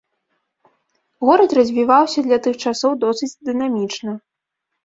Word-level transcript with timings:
Горад 1.29 1.49
развіваўся 1.59 2.19
для 2.31 2.39
тых 2.47 2.57
часоў 2.67 2.91
досыць 3.07 3.33
дынамічна. 3.51 4.11